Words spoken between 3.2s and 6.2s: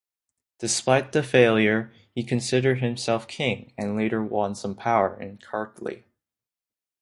king and later won some power in Kartli.